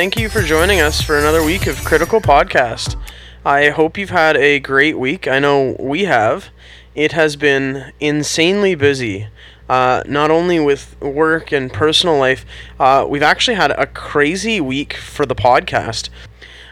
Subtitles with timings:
[0.00, 2.96] Thank you for joining us for another week of Critical Podcast.
[3.44, 5.28] I hope you've had a great week.
[5.28, 6.48] I know we have.
[6.94, 9.28] It has been insanely busy.
[9.68, 12.46] Uh, not only with work and personal life,
[12.78, 16.08] uh, we've actually had a crazy week for the podcast.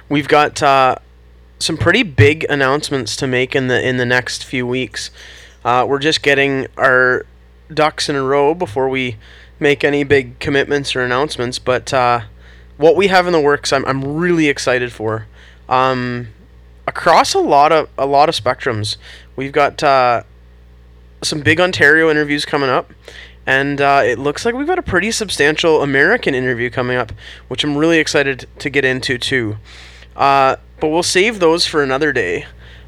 [0.08, 0.97] We've got uh,
[1.58, 5.10] some pretty big announcements to make in the in the next few weeks.
[5.66, 7.27] Uh, we're just getting our
[7.70, 9.19] ducks in a row before we
[9.60, 11.58] make any big commitments or announcements.
[11.58, 12.22] But uh,
[12.78, 15.27] what we have in the works, I'm, I'm really excited for.
[15.69, 16.28] Um,
[16.86, 18.97] across a lot of a lot of spectrums,
[19.36, 20.22] we've got uh,
[21.22, 22.91] some big Ontario interviews coming up.
[23.47, 27.12] And uh, it looks like we've got a pretty substantial American interview coming up,
[27.48, 29.56] which I'm really excited to get into too.
[30.14, 32.44] Uh, but we'll save those for another day.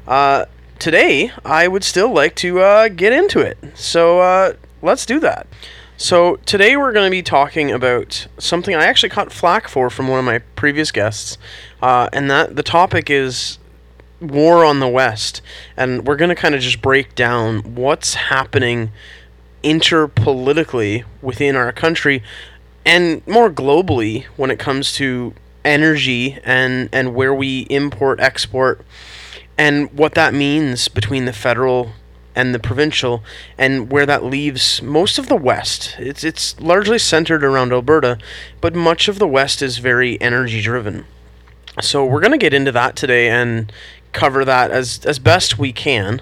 [0.07, 0.45] Uh,
[0.77, 3.57] today, I would still like to uh, get into it.
[3.73, 5.47] So uh, let's do that.
[6.01, 10.07] So today we're going to be talking about something I actually caught flack for from
[10.07, 11.37] one of my previous guests,
[11.79, 13.59] uh, and that the topic is
[14.19, 15.43] war on the West,
[15.77, 18.89] and we're going to kind of just break down what's happening
[19.63, 22.23] interpolitically within our country,
[22.83, 28.83] and more globally when it comes to energy and and where we import export
[29.55, 31.91] and what that means between the federal
[32.35, 33.23] and the provincial
[33.57, 38.17] and where that leaves most of the west it's it's largely centered around Alberta
[38.59, 41.05] but much of the west is very energy driven
[41.81, 43.71] so we're going to get into that today and
[44.13, 46.21] cover that as as best we can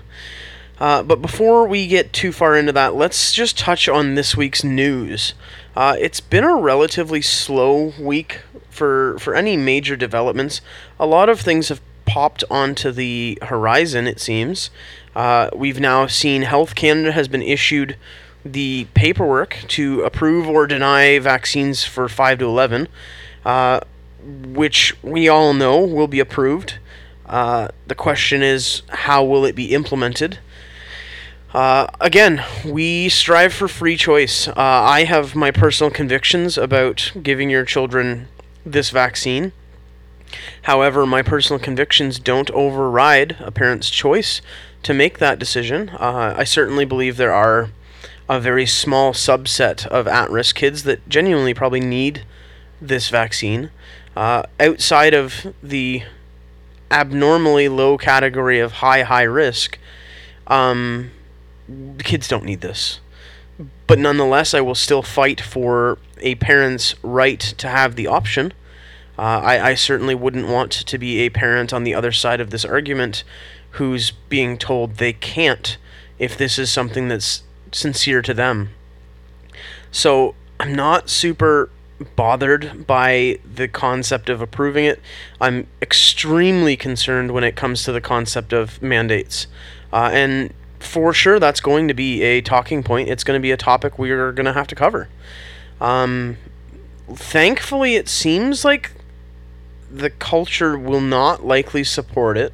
[0.80, 4.64] uh, but before we get too far into that, let's just touch on this week's
[4.64, 5.34] news.
[5.76, 10.62] Uh, it's been a relatively slow week for for any major developments.
[10.98, 14.08] A lot of things have popped onto the horizon.
[14.08, 14.70] It seems
[15.16, 17.98] uh, we've now seen Health Canada has been issued
[18.46, 22.88] the paperwork to approve or deny vaccines for five to eleven,
[23.46, 23.82] uh,
[24.22, 26.80] which we all know will be approved.
[27.26, 30.40] Uh, the question is, how will it be implemented?
[31.54, 34.48] Uh, again, we strive for free choice.
[34.48, 38.28] Uh, I have my personal convictions about giving your children
[38.66, 39.52] this vaccine.
[40.64, 44.42] However, my personal convictions don't override a parent's choice
[44.84, 45.90] to make that decision.
[45.90, 47.70] Uh, I certainly believe there are
[48.28, 52.24] a very small subset of at risk kids that genuinely probably need
[52.82, 53.72] this vaccine.
[54.16, 56.04] Uh, outside of the
[56.92, 59.78] abnormally low category of high, high risk,
[60.48, 61.12] um,
[62.00, 63.00] kids don't need this.
[63.88, 68.54] But nonetheless, I will still fight for a parent's right to have the option.
[69.18, 72.52] Uh, I, I certainly wouldn't want to be a parent on the other side of
[72.52, 73.24] this argument
[73.72, 75.78] who's being told they can't
[76.18, 78.70] if this is something that's sincere to them.
[79.92, 81.70] So I'm not super
[82.16, 85.02] bothered by the concept of approving it.
[85.42, 89.48] I'm extremely concerned when it comes to the concept of mandates.
[89.92, 93.10] Uh, and for sure that's going to be a talking point.
[93.10, 95.10] It's going to be a topic we're going to have to cover.
[95.82, 96.38] Um,
[97.12, 98.92] thankfully, it seems like
[99.92, 102.54] the culture will not likely support it.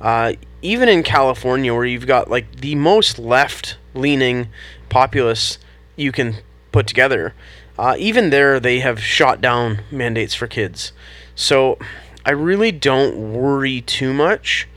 [0.00, 4.48] Uh, even in California, where you've got like the most left-leaning
[4.88, 5.58] populace
[5.96, 6.36] you can
[6.72, 7.34] put together,
[7.78, 10.92] uh, even there they have shot down mandates for kids.
[11.34, 11.78] So
[12.24, 14.68] I really don't worry too much.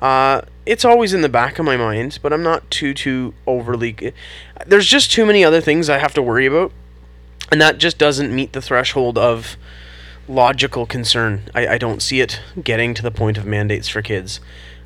[0.00, 4.12] Uh, it's always in the back of my mind, but I'm not too too overly.
[4.66, 6.72] There's just too many other things I have to worry about,
[7.50, 9.56] and that just doesn't meet the threshold of
[10.28, 11.42] logical concern.
[11.54, 14.40] I, I don't see it getting to the point of mandates for kids,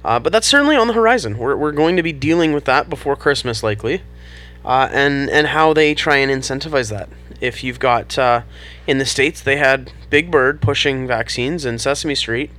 [0.06, 1.36] uh, but that's certainly on the horizon.
[1.36, 4.02] We're we're going to be dealing with that before Christmas, likely,
[4.64, 7.08] uh, and and how they try and incentivize that.
[7.40, 8.42] If you've got uh,
[8.86, 12.50] in the states, they had Big Bird pushing vaccines in Sesame Street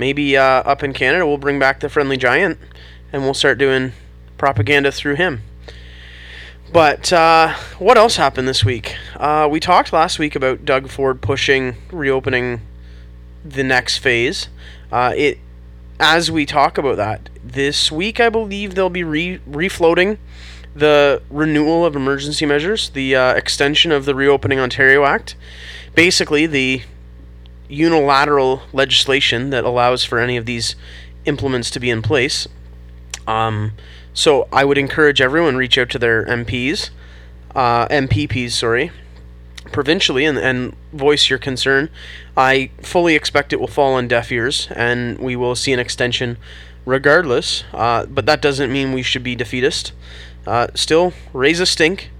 [0.00, 2.58] maybe uh, up in Canada we'll bring back the Friendly Giant
[3.12, 3.92] and we'll start doing
[4.38, 5.42] propaganda through him.
[6.72, 8.96] But uh, what else happened this week?
[9.16, 12.62] Uh, we talked last week about Doug Ford pushing reopening
[13.44, 14.48] the next phase.
[14.92, 15.38] It
[16.00, 20.18] as we talk about that this week, I believe they'll be re- refloating
[20.74, 25.36] the renewal of emergency measures, the uh, extension of the Reopening Ontario Act.
[25.94, 26.82] Basically, the
[27.68, 30.74] unilateral legislation that allows for any of these
[31.26, 32.48] implements to be in place.
[33.26, 33.72] Um,
[34.14, 36.90] so I would encourage everyone reach out to their MPs,
[37.54, 38.90] uh, MPPs, sorry,
[39.72, 41.90] provincially, and, and voice your concern.
[42.36, 46.36] I fully expect it will fall on deaf ears, and we will see an extension
[46.84, 47.64] regardless.
[47.72, 49.92] Uh, but that doesn't mean we should be defeatist.
[50.46, 52.10] Uh, still, raise a stink,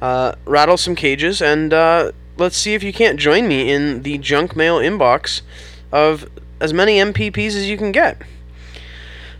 [0.00, 4.18] uh, rattle some cages, and uh, let's see if you can't join me in the
[4.18, 5.42] junk mail inbox
[5.92, 6.28] of
[6.60, 8.20] as many MPPs as you can get.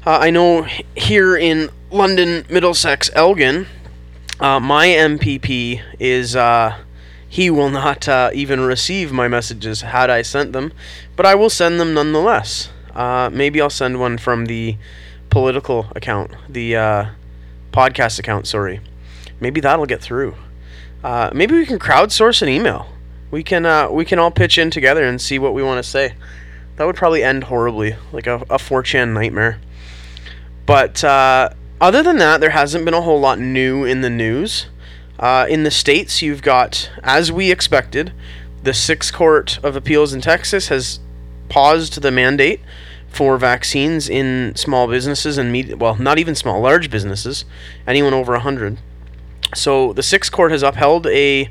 [0.06, 0.62] Uh, I know
[0.96, 3.66] here in London, Middlesex, Elgin,
[4.40, 6.36] uh, my MPP is
[7.28, 10.72] he will not uh, even receive my messages had I sent them,
[11.14, 12.70] but I will send them nonetheless.
[12.94, 14.76] Uh, maybe I'll send one from the
[15.30, 17.06] political account, the uh,
[17.72, 18.46] podcast account.
[18.46, 18.80] Sorry,
[19.40, 20.34] maybe that'll get through.
[21.04, 22.86] Uh, maybe we can crowdsource an email.
[23.30, 25.88] We can uh, we can all pitch in together and see what we want to
[25.88, 26.14] say.
[26.76, 29.60] That would probably end horribly, like a, a 4chan nightmare.
[30.64, 34.66] But uh, other than that, there hasn't been a whole lot new in the news.
[35.18, 38.12] Uh, in the states, you've got, as we expected,
[38.62, 41.00] the Sixth Court of Appeals in Texas has
[41.48, 42.60] paused the mandate
[43.08, 47.44] for vaccines in small businesses and med- well, not even small, large businesses,
[47.86, 48.78] anyone over 100.
[49.54, 51.48] So the Sixth Court has upheld a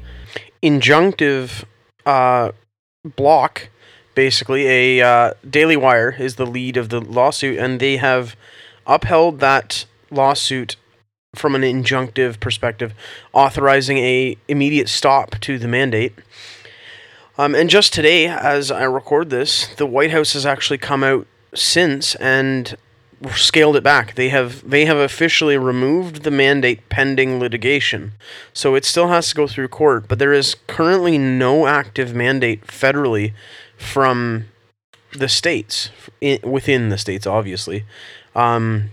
[0.61, 1.63] injunctive
[2.05, 2.51] uh,
[3.03, 3.69] block,
[4.15, 8.35] basically a uh, Daily Wire is the lead of the lawsuit, and they have
[8.85, 10.75] upheld that lawsuit
[11.37, 12.93] from an injunctive perspective,
[13.33, 16.13] authorizing a immediate stop to the mandate.
[17.37, 21.27] Um, and just today, as I record this, the White House has actually come out
[21.53, 22.75] since and
[23.35, 24.15] scaled it back.
[24.15, 28.13] They have they have officially removed the mandate pending litigation.
[28.53, 32.65] So it still has to go through court, but there is currently no active mandate
[32.67, 33.33] federally
[33.77, 34.45] from
[35.13, 35.89] the states
[36.21, 37.85] in, within the states obviously.
[38.35, 38.91] Um,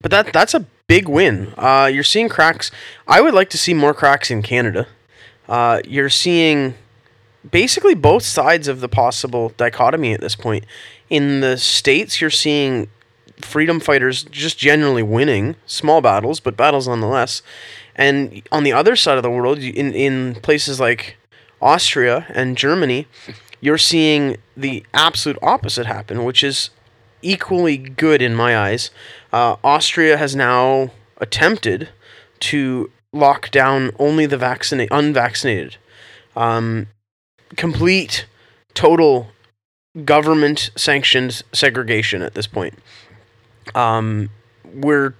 [0.00, 1.54] but that that's a big win.
[1.56, 2.72] Uh, you're seeing cracks.
[3.06, 4.88] I would like to see more cracks in Canada.
[5.48, 6.74] Uh, you're seeing
[7.48, 10.64] basically both sides of the possible dichotomy at this point.
[11.08, 12.88] In the states, you're seeing
[13.40, 17.42] freedom fighters just generally winning small battles, but battles nonetheless.
[17.94, 21.16] And on the other side of the world, in in places like
[21.60, 23.06] Austria and Germany,
[23.60, 26.70] you're seeing the absolute opposite happen, which is
[27.22, 28.90] equally good in my eyes.
[29.32, 31.88] Uh, Austria has now attempted
[32.40, 35.76] to lock down only the vaccinated, unvaccinated.
[36.36, 36.88] Um,
[37.56, 38.26] complete,
[38.74, 39.28] total
[40.04, 42.74] government sanctioned segregation at this point.
[43.74, 44.30] Um,
[44.64, 45.14] we're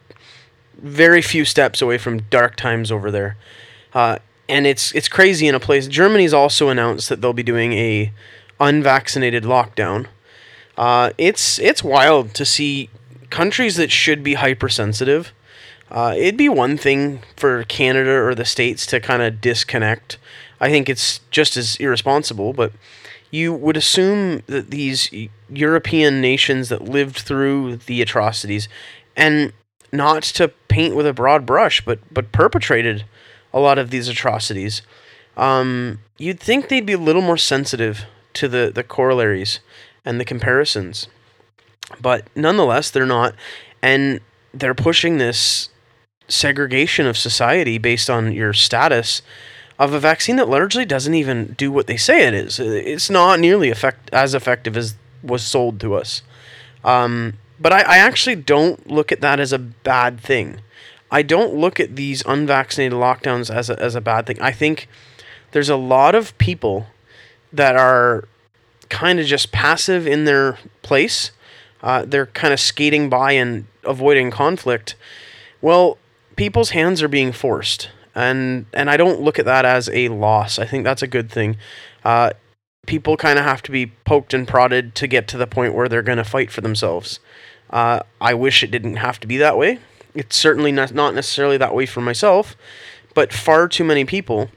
[0.80, 3.36] very few steps away from dark times over there.
[3.92, 4.18] Uh,
[4.48, 5.88] and it's it's crazy in a place.
[5.88, 8.12] Germany's also announced that they'll be doing a
[8.60, 10.06] unvaccinated lockdown.
[10.78, 12.88] Uh, it's it's wild to see
[13.30, 15.32] countries that should be hypersensitive.
[15.90, 20.18] Uh, it'd be one thing for Canada or the states to kind of disconnect.
[20.60, 22.72] I think it's just as irresponsible, but
[23.30, 25.10] you would assume that these
[25.50, 28.68] European nations that lived through the atrocities,
[29.16, 29.52] and
[29.92, 33.04] not to paint with a broad brush, but but perpetrated
[33.52, 34.82] a lot of these atrocities,
[35.36, 38.04] um, you'd think they'd be a little more sensitive
[38.34, 39.58] to the the corollaries
[40.04, 41.06] and the comparisons.
[42.00, 43.34] But nonetheless, they're not,
[43.82, 44.20] and
[44.52, 45.68] they're pushing this
[46.28, 49.22] segregation of society based on your status
[49.78, 52.58] of a vaccine that largely doesn't even do what they say it is.
[52.58, 56.22] It's not nearly effect- as effective as was sold to us.
[56.84, 60.60] Um, but I, I actually don't look at that as a bad thing.
[61.10, 64.40] I don't look at these unvaccinated lockdowns as a, as a bad thing.
[64.40, 64.88] I think
[65.52, 66.86] there's a lot of people
[67.52, 68.28] that are
[68.88, 71.30] kind of just passive in their place.
[71.82, 74.96] Uh, they're kind of skating by and avoiding conflict.
[75.60, 75.98] Well,
[76.36, 80.58] people's hands are being forced and and I don't look at that as a loss.
[80.58, 81.56] I think that's a good thing.
[82.04, 82.30] Uh,
[82.86, 85.88] people kind of have to be poked and prodded to get to the point where
[85.88, 87.20] they're going to fight for themselves.
[87.70, 89.78] Uh, I wish it didn't have to be that way.
[90.14, 92.56] It's certainly not, not necessarily that way for myself,
[93.14, 94.50] but far too many people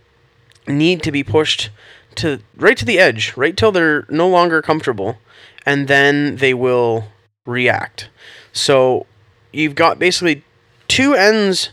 [0.65, 1.69] need to be pushed
[2.15, 5.17] to right to the edge, right till they're no longer comfortable,
[5.65, 7.05] and then they will
[7.45, 8.09] react.
[8.53, 9.05] So
[9.51, 10.43] you've got basically
[10.87, 11.71] two ends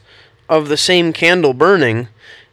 [0.49, 2.09] of the same candle burning,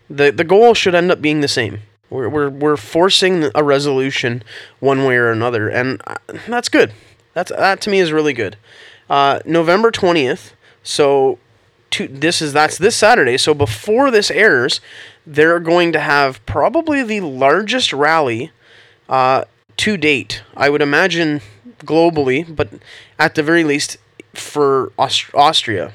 [0.10, 1.80] the the goal should end up being the same.
[2.10, 4.44] We're we're we're forcing a resolution
[4.80, 6.16] one way or another, and uh,
[6.48, 6.94] that's good.
[7.34, 8.58] That's that to me is really good.
[9.10, 10.54] Uh, November twentieth.
[10.84, 11.40] So,
[11.92, 13.38] to, this is that's this Saturday.
[13.38, 14.82] So before this airs,
[15.26, 18.52] they're going to have probably the largest rally
[19.10, 19.46] uh,
[19.78, 20.44] to date.
[20.56, 21.42] I would imagine
[21.80, 22.70] globally, but
[23.20, 23.98] at the very least
[24.34, 25.94] for Aust- Austria.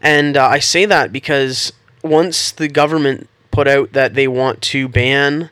[0.00, 1.72] And uh, I say that because
[2.02, 5.50] once the government put out that they want to ban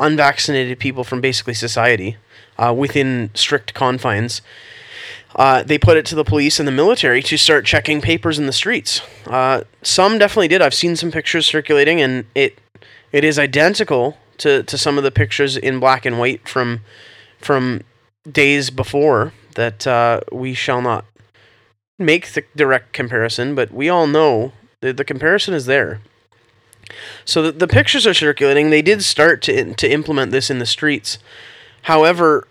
[0.00, 2.16] unvaccinated people from basically society
[2.58, 4.40] uh, within strict confines,
[5.36, 8.46] uh, they put it to the police and the military to start checking papers in
[8.46, 9.00] the streets.
[9.26, 10.62] Uh, some definitely did.
[10.62, 12.58] I've seen some pictures circulating, and it
[13.12, 16.80] It is identical to, to some of the pictures in black and white from
[17.38, 17.82] from
[18.28, 21.04] days before that uh, we shall not
[21.96, 26.00] make the direct comparison, but we all know the, the comparison is there.
[27.24, 28.70] So the, the pictures are circulating.
[28.70, 31.18] They did start to to implement this in the streets.
[31.82, 32.48] However,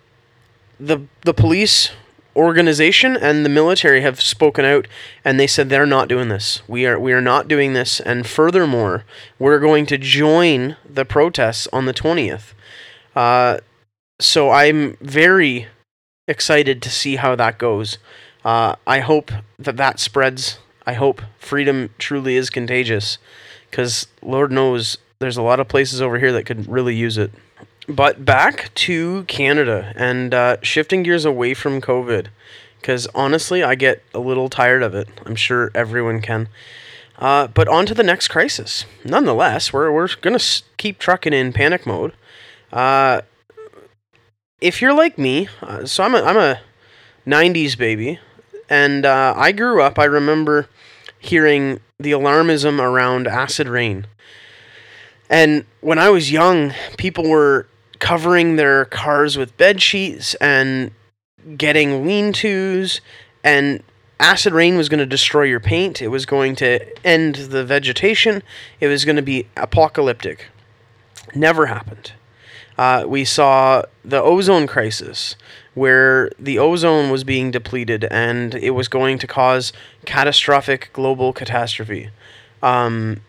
[0.79, 1.91] the the police
[2.35, 4.87] organization and the military have spoken out
[5.23, 6.61] and they said they're not doing this.
[6.67, 9.03] We are we are not doing this and furthermore,
[9.39, 12.53] we're going to join the protests on the 20th.
[13.15, 13.59] Uh,
[14.19, 15.67] so I'm very
[16.27, 17.97] excited to see how that goes.
[18.45, 20.59] Uh, I hope that that spreads.
[20.85, 23.17] I hope freedom truly is contagious
[23.69, 27.31] because Lord knows there's a lot of places over here that could really use it.
[27.87, 32.27] But back to Canada and uh, shifting gears away from COVID,
[32.79, 35.09] because honestly, I get a little tired of it.
[35.25, 36.47] I'm sure everyone can.
[37.17, 38.85] Uh, but on to the next crisis.
[39.03, 42.13] Nonetheless, we're, we're going to keep trucking in panic mode.
[42.71, 43.21] Uh,
[44.61, 46.61] if you're like me, uh, so I'm a, I'm a
[47.27, 48.19] 90s baby,
[48.69, 50.67] and uh, I grew up, I remember
[51.19, 54.07] hearing the alarmism around acid rain.
[55.29, 57.67] And when I was young, people were
[58.03, 60.91] covering their cars with bed sheets and
[61.55, 62.99] getting lean tos
[63.45, 63.81] and
[64.19, 66.01] acid rain was going to destroy your paint.
[66.01, 68.43] It was going to end the vegetation.
[68.81, 70.47] It was going to be apocalyptic.
[71.33, 72.11] Never happened.
[72.77, 75.37] Uh, we saw the ozone crisis
[75.73, 79.71] where the ozone was being depleted and it was going to cause
[80.05, 82.09] catastrophic global catastrophe.
[82.61, 83.21] Um,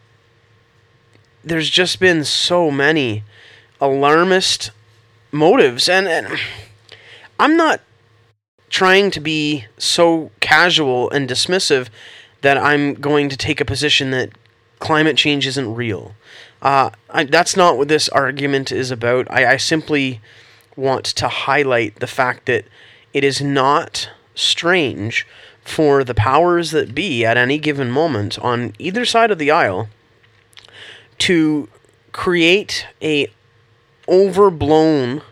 [1.45, 3.23] there's just been so many
[3.85, 4.71] alarmist
[5.31, 6.39] motives and, and
[7.39, 7.81] I'm not
[8.71, 11.89] trying to be so casual and dismissive
[12.41, 14.31] that I'm going to take a position that
[14.79, 16.15] climate change isn't real.
[16.61, 19.31] Uh, I, that's not what this argument is about.
[19.31, 20.21] I, I simply
[20.77, 22.65] want to highlight the fact that
[23.13, 25.27] it is not strange
[25.63, 29.89] for the powers that be at any given moment on either side of the aisle
[31.19, 31.69] to
[32.13, 33.29] create a
[34.09, 35.23] overblown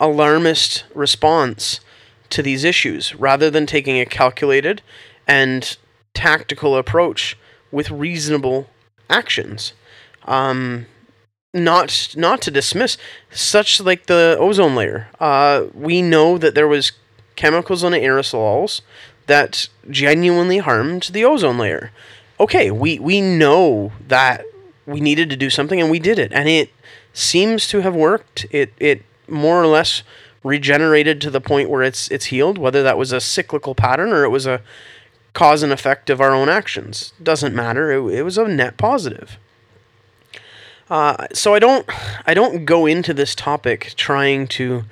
[0.00, 1.80] alarmist response
[2.30, 4.82] to these issues rather than taking a calculated
[5.26, 5.76] and
[6.14, 7.36] tactical approach
[7.70, 8.68] with reasonable
[9.08, 9.72] actions.
[10.24, 10.86] Um,
[11.54, 12.96] not not to dismiss
[13.30, 15.08] such like the ozone layer.
[15.20, 16.92] Uh, we know that there was
[17.36, 18.80] chemicals on aerosols
[19.26, 21.90] that genuinely harmed the ozone layer.
[22.40, 24.44] Okay, we we know that
[24.86, 26.70] we needed to do something and we did it, and it
[27.12, 28.46] seems to have worked.
[28.50, 30.02] It it more or less
[30.44, 32.58] regenerated to the point where it's it's healed.
[32.58, 34.60] Whether that was a cyclical pattern or it was a
[35.32, 37.90] cause and effect of our own actions doesn't matter.
[37.92, 39.38] It, it was a net positive.
[40.90, 41.86] Uh, so I don't
[42.26, 44.84] I don't go into this topic trying to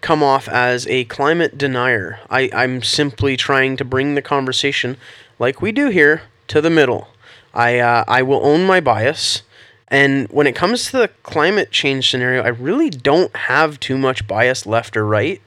[0.00, 2.20] come off as a climate denier.
[2.30, 4.96] I, I'm simply trying to bring the conversation,
[5.38, 7.08] like we do here, to the middle.
[7.54, 9.42] I uh, I will own my bias.
[9.88, 14.26] And when it comes to the climate change scenario, I really don't have too much
[14.26, 15.40] bias left or right.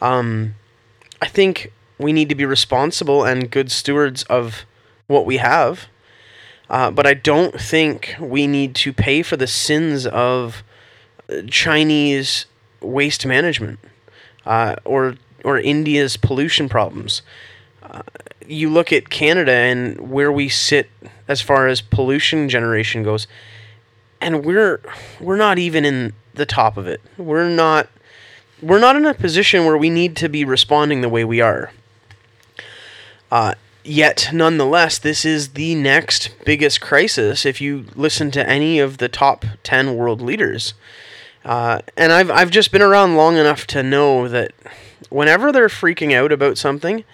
[0.00, 0.54] Um,
[1.20, 4.64] I think we need to be responsible and good stewards of
[5.06, 5.88] what we have.
[6.70, 10.62] Uh, but I don't think we need to pay for the sins of
[11.28, 12.46] uh, Chinese
[12.80, 13.80] waste management
[14.46, 17.22] uh, or or India's pollution problems.
[17.82, 18.02] Uh,
[18.46, 20.88] you look at Canada and where we sit
[21.26, 23.26] as far as pollution generation goes
[24.20, 24.80] and we're
[25.20, 27.00] we're not even in the top of it.
[27.16, 27.88] We're not
[28.62, 31.72] we're not in a position where we need to be responding the way we are.
[33.30, 37.46] Uh, yet, nonetheless, this is the next biggest crisis.
[37.46, 40.74] If you listen to any of the top ten world leaders,
[41.44, 44.52] uh, and I've I've just been around long enough to know that
[45.08, 47.04] whenever they're freaking out about something,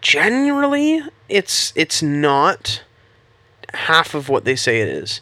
[0.00, 2.82] generally it's it's not
[3.74, 5.20] half of what they say it is.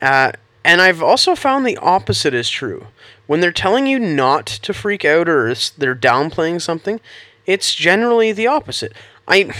[0.00, 0.32] Uh,
[0.64, 2.88] and I've also found the opposite is true.
[3.26, 7.00] When they're telling you not to freak out or they're downplaying something,
[7.46, 8.92] it's generally the opposite.
[9.26, 9.54] I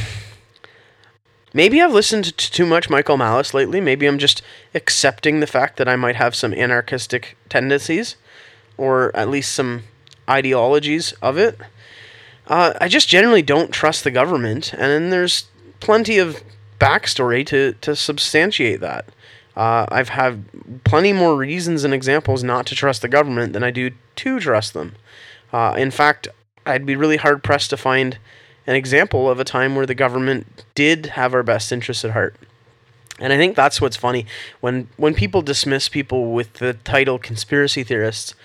[1.54, 3.80] maybe I've listened to too much Michael Malice lately.
[3.80, 4.42] Maybe I'm just
[4.74, 8.16] accepting the fact that I might have some anarchistic tendencies,
[8.76, 9.84] or at least some
[10.28, 11.58] ideologies of it.
[12.46, 15.48] Uh, I just generally don't trust the government, and there's
[15.80, 16.42] plenty of
[16.78, 19.06] backstory to to substantiate that.
[19.58, 20.44] Uh, I've had
[20.84, 24.72] plenty more reasons and examples not to trust the government than I do to trust
[24.72, 24.94] them.
[25.52, 26.28] Uh, in fact,
[26.64, 28.18] I'd be really hard pressed to find
[28.68, 32.36] an example of a time where the government did have our best interests at heart.
[33.18, 34.26] And I think that's what's funny
[34.60, 38.36] when when people dismiss people with the title conspiracy theorists.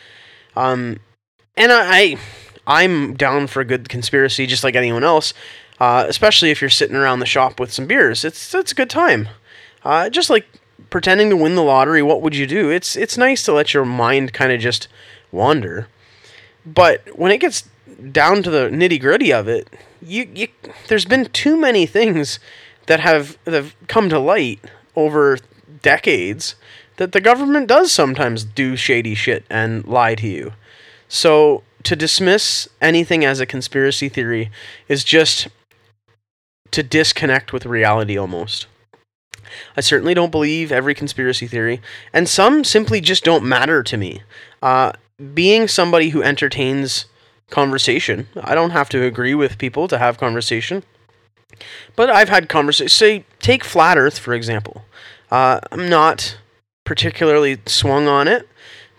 [0.56, 1.00] Um,
[1.56, 2.18] and I,
[2.66, 5.36] I am down for a good conspiracy just like anyone else.
[5.80, 8.90] Uh, especially if you're sitting around the shop with some beers, it's it's a good
[8.90, 9.30] time.
[9.84, 10.48] Uh, just like
[10.94, 12.70] pretending to win the lottery, what would you do?
[12.70, 14.88] It's it's nice to let your mind kind of just
[15.32, 15.88] wander.
[16.68, 17.68] But when it gets
[18.12, 19.68] down to the nitty gritty of it,
[20.04, 20.50] you, you
[20.90, 22.38] there's been too many things
[22.86, 24.60] that have that have come to light
[24.96, 25.40] over
[25.82, 26.54] decades
[26.98, 30.54] that the government does sometimes do shady shit and lie to you.
[31.08, 34.52] So to dismiss anything as a conspiracy theory
[34.88, 35.48] is just
[36.70, 38.68] to disconnect with reality almost.
[39.78, 41.82] I certainly don't believe every conspiracy theory,
[42.12, 44.22] and some simply just don't matter to me.
[44.62, 44.94] Uh,
[45.34, 47.06] being somebody who entertains
[47.50, 50.84] conversation, I don't have to agree with people to have conversation.
[51.96, 52.94] But I've had conversations.
[52.94, 54.84] Say, take flat Earth for example.
[55.32, 56.38] Uh, I'm not
[56.84, 58.48] particularly swung on it,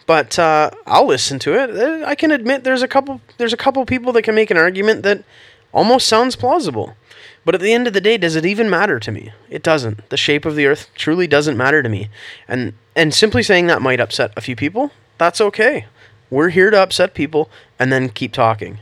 [0.07, 1.71] but uh, I'll listen to it.
[1.71, 4.57] Uh, I can admit there's a couple there's a couple people that can make an
[4.57, 5.25] argument that
[5.73, 6.97] almost sounds plausible.
[7.45, 9.33] But at the end of the day, does it even matter to me?
[9.51, 10.09] It doesn't.
[10.09, 12.09] The shape of the Earth truly doesn't matter to me,
[12.49, 14.93] and and simply saying that might upset a few people.
[15.19, 15.87] That's okay.
[16.31, 18.79] We're here to upset people and then keep talking.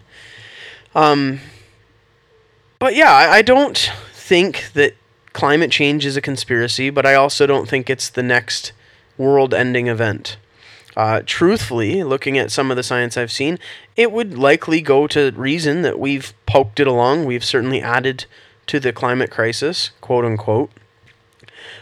[0.95, 1.41] Um,
[2.79, 4.95] but yeah, I, I don't think that
[5.33, 8.73] climate change is a conspiracy, but I also don't think it's the next
[9.17, 10.37] world ending event.
[10.97, 13.59] Uh, truthfully, looking at some of the science I've seen,
[13.97, 17.25] it would likely go to reason that we've poked it along.
[17.25, 18.27] We've certainly added
[18.67, 20.71] to the climate crisis, quote unquote.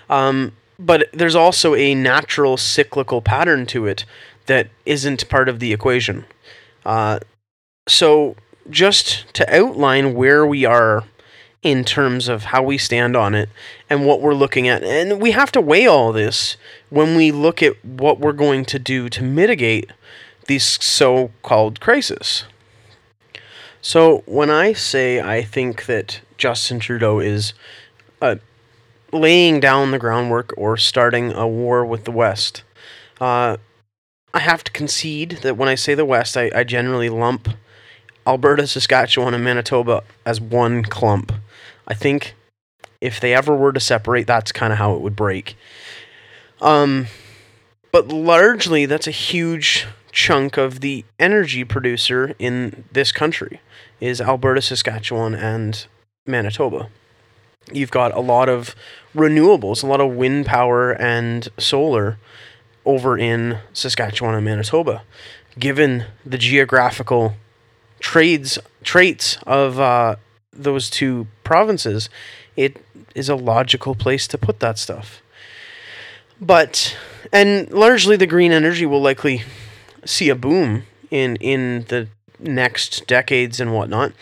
[0.08, 4.04] Um, but there's also a natural cyclical pattern to it
[4.46, 6.24] that isn't part of the equation.
[6.84, 7.20] Uh,
[7.86, 8.34] so,
[8.68, 11.04] just to outline where we are
[11.62, 13.48] in terms of how we stand on it
[13.90, 16.56] and what we're looking at, and we have to weigh all this
[16.88, 19.90] when we look at what we're going to do to mitigate
[20.46, 22.44] these so called crises.
[23.82, 27.54] So, when I say I think that Justin Trudeau is
[28.20, 28.36] uh,
[29.10, 32.62] laying down the groundwork or starting a war with the West,
[33.22, 33.56] uh,
[34.34, 37.48] I have to concede that when I say the West, I, I generally lump
[38.26, 41.32] Alberta, Saskatchewan, and Manitoba as one clump.
[41.88, 42.34] I think
[43.00, 45.56] if they ever were to separate, that's kind of how it would break.
[46.60, 47.06] Um,
[47.92, 53.60] but largely, that's a huge chunk of the energy producer in this country
[54.00, 55.86] is Alberta, Saskatchewan, and
[56.26, 56.88] Manitoba.
[57.72, 58.74] You've got a lot of
[59.14, 62.18] renewables, a lot of wind power and solar
[62.84, 65.02] over in Saskatchewan and Manitoba,
[65.58, 67.34] given the geographical
[68.00, 70.16] trades traits of uh,
[70.52, 72.08] those two provinces,
[72.56, 72.82] it
[73.14, 75.22] is a logical place to put that stuff.
[76.40, 76.96] But
[77.32, 79.42] and largely the green energy will likely
[80.04, 82.08] see a boom in in the
[82.42, 84.12] next decades and whatnot.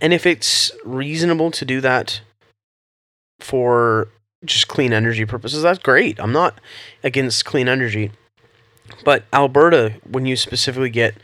[0.00, 2.20] And if it's reasonable to do that
[3.40, 4.08] for
[4.44, 6.18] just clean energy purposes, that's great.
[6.18, 6.60] I'm not
[7.02, 8.10] against clean energy.
[9.04, 11.14] But Alberta, when you specifically get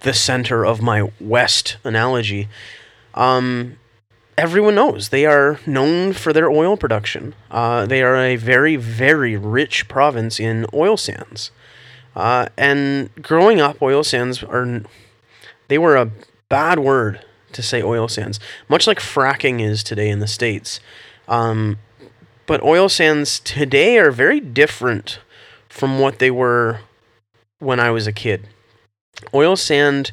[0.00, 2.48] the center of my west analogy,
[3.14, 3.76] um,
[4.36, 7.34] everyone knows they are known for their oil production.
[7.50, 11.50] Uh, they are a very, very rich province in oil sands.
[12.16, 14.82] Uh, and growing up, oil sands are,
[15.70, 16.10] they were a
[16.48, 20.80] bad word to say oil sands, much like fracking is today in the States.
[21.28, 21.78] Um,
[22.46, 25.20] but oil sands today are very different
[25.68, 26.80] from what they were
[27.60, 28.48] when I was a kid.
[29.32, 30.10] Oil sand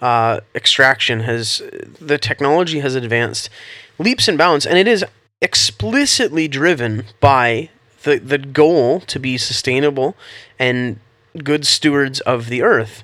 [0.00, 1.60] uh, extraction has
[2.00, 3.50] the technology has advanced
[3.98, 5.04] leaps and bounds, and it is
[5.42, 7.68] explicitly driven by
[8.04, 10.16] the the goal to be sustainable
[10.58, 10.98] and
[11.44, 13.02] good stewards of the earth.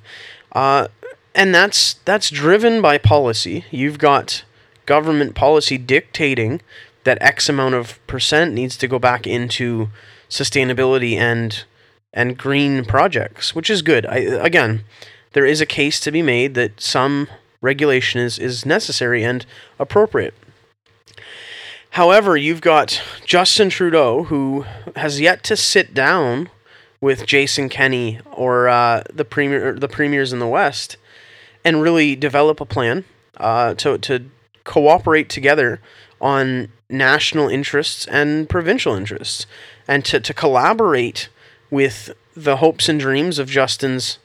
[0.52, 0.88] Uh,
[1.34, 3.64] and that's that's driven by policy.
[3.70, 4.44] You've got
[4.86, 6.60] government policy dictating
[7.04, 9.88] that X amount of percent needs to go back into
[10.28, 11.64] sustainability and
[12.12, 14.06] and green projects, which is good.
[14.06, 14.84] I, again,
[15.32, 17.28] there is a case to be made that some
[17.60, 19.44] regulation is, is necessary and
[19.78, 20.34] appropriate.
[21.90, 24.64] However, you've got Justin Trudeau, who
[24.96, 26.50] has yet to sit down
[27.00, 30.96] with Jason Kenney or uh, the premier, the premiers in the West,
[31.64, 33.04] and really develop a plan
[33.36, 34.30] uh, to to
[34.64, 35.80] cooperate together
[36.20, 39.46] on national interests and provincial interests,
[39.86, 41.28] and to, to collaborate
[41.70, 44.18] with the hopes and dreams of Justin's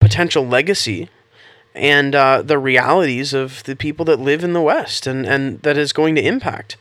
[0.00, 1.08] potential legacy
[1.74, 5.78] and uh, the realities of the people that live in the West and, and that
[5.78, 6.76] is going to impact.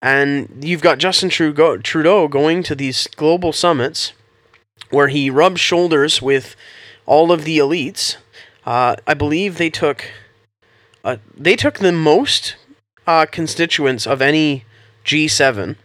[0.00, 4.12] And you've got Justin Trudeau, Trudeau going to these global summits
[4.90, 6.54] where he rubs shoulders with
[7.04, 8.16] all of the elites.
[8.68, 10.04] Uh, I believe they took
[11.02, 12.54] uh, they took the most
[13.06, 14.66] uh, constituents of any
[15.06, 15.76] G7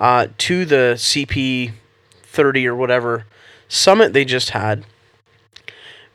[0.00, 1.72] uh, to the CP
[2.22, 3.26] 30 or whatever
[3.68, 4.86] summit they just had.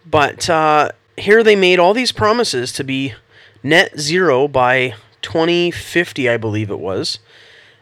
[0.03, 3.13] But uh, here they made all these promises to be
[3.61, 7.19] net zero by 2050, I believe it was,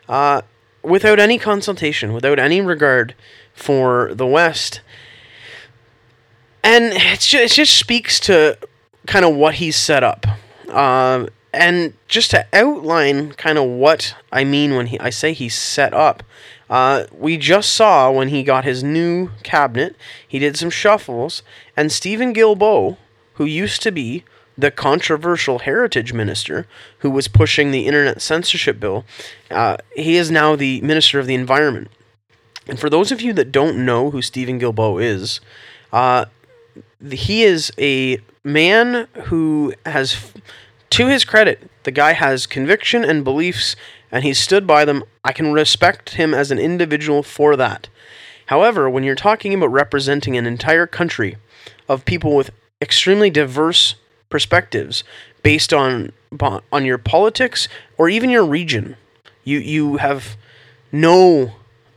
[0.10, 0.42] uh,
[0.84, 3.16] without any consultation, without any regard
[3.54, 4.82] for the West.
[6.68, 8.58] And just, it just speaks to
[9.06, 10.26] kind of what he's set up.
[10.68, 15.56] Uh, and just to outline kind of what I mean when he, I say he's
[15.56, 16.24] set up,
[16.70, 19.96] uh, we just saw when he got his new cabinet,
[20.28, 21.42] he did some shuffles,
[21.78, 22.98] and Steven Guilbeault,
[23.36, 24.26] who used to be
[24.58, 29.06] the controversial heritage minister who was pushing the internet censorship bill,
[29.50, 31.90] uh, he is now the minister of the environment.
[32.68, 35.40] And for those of you that don't know who Steven Guilbeault is,
[35.94, 36.26] uh,
[37.10, 40.34] he is a man who has,
[40.92, 43.76] to his credit, the guy has conviction and beliefs,
[44.12, 45.04] and he's stood by them.
[45.24, 47.90] I can respect him as an individual for that.
[48.48, 51.38] However, when you're talking about representing an entire country
[51.90, 53.96] of people with extremely diverse
[54.30, 55.04] perspectives
[55.44, 56.12] based on
[56.72, 58.96] on your politics or even your region,
[59.44, 60.38] you you have
[60.92, 61.54] no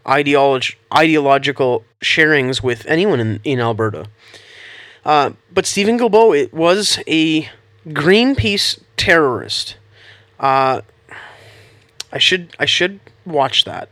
[0.07, 4.07] ideology ideological sharings with anyone in, in Alberta.
[5.05, 7.49] Uh, but Steven Guilbeault it was a
[7.87, 9.77] Greenpeace terrorist.
[10.39, 10.83] Uh,
[12.13, 13.89] I should I should watch that.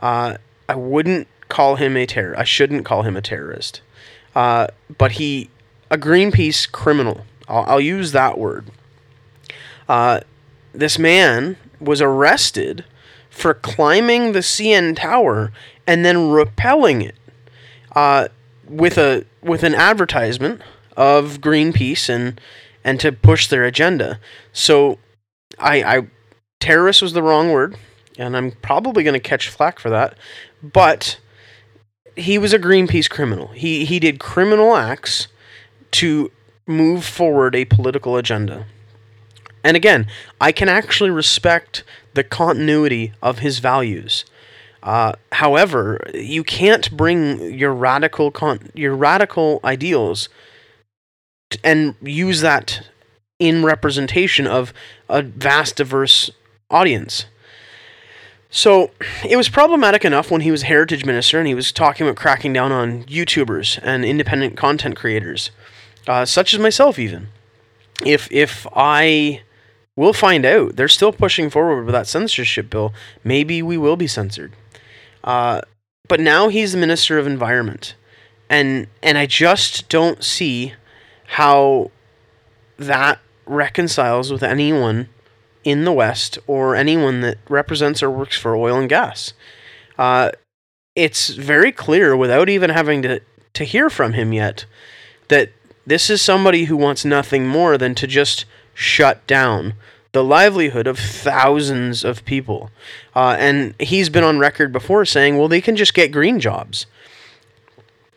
[0.00, 0.36] Uh,
[0.68, 2.38] I wouldn't call him a terror.
[2.38, 3.80] I shouldn't call him a terrorist.
[4.34, 5.50] Uh, but he
[5.90, 7.24] a Greenpeace criminal.
[7.48, 8.66] I'll, I'll use that word.
[9.88, 10.20] Uh,
[10.72, 12.84] this man was arrested
[13.30, 15.52] for climbing the CN Tower
[15.86, 17.14] and then rappelling it
[17.94, 18.28] uh,
[18.68, 20.62] with a with an advertisement
[20.96, 22.40] of Greenpeace and
[22.84, 24.20] and to push their agenda.
[24.52, 24.98] So
[25.58, 26.06] I, I
[26.60, 27.76] terrorist was the wrong word,
[28.18, 30.16] and I'm probably going to catch flack for that.
[30.62, 31.18] But
[32.16, 33.48] he was a Greenpeace criminal.
[33.48, 35.28] He he did criminal acts
[35.92, 36.30] to
[36.66, 38.66] move forward a political agenda.
[39.64, 40.06] And again,
[40.40, 41.82] I can actually respect
[42.14, 44.24] the continuity of his values.
[44.82, 50.28] Uh, however, you can't bring your radical con- your radical ideals
[51.50, 52.88] t- and use that
[53.38, 54.72] in representation of
[55.08, 56.30] a vast diverse
[56.70, 57.26] audience.
[58.50, 58.90] So
[59.28, 62.52] it was problematic enough when he was heritage minister and he was talking about cracking
[62.52, 65.50] down on YouTubers and independent content creators,
[66.06, 66.98] uh, such as myself.
[66.98, 67.28] Even
[68.06, 69.42] if if I
[69.96, 74.06] will find out they're still pushing forward with that censorship bill, maybe we will be
[74.06, 74.52] censored.
[75.28, 75.60] Uh,
[76.08, 77.94] but now he's the minister of environment,
[78.48, 80.72] and and I just don't see
[81.26, 81.90] how
[82.78, 85.10] that reconciles with anyone
[85.64, 89.34] in the West or anyone that represents or works for oil and gas.
[89.98, 90.30] Uh,
[90.96, 93.20] it's very clear without even having to,
[93.52, 94.64] to hear from him yet
[95.28, 95.52] that
[95.86, 99.74] this is somebody who wants nothing more than to just shut down
[100.18, 102.72] the livelihood of thousands of people.
[103.14, 106.86] Uh, and he's been on record before saying, well, they can just get green jobs.